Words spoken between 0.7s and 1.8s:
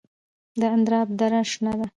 اندراب دره شنه